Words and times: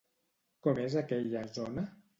Com 0.67 0.81
és 0.87 0.97
aquella 1.05 1.47
zona? 1.61 1.91